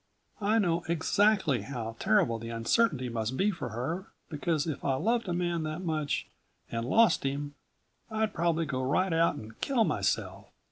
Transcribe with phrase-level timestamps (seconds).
[0.41, 5.27] I know exactly how terrible the uncertainty must be for her, because if I loved
[5.27, 6.25] a man that much
[6.71, 7.53] and lost him
[8.09, 10.47] I'd probably go right out and kill myself.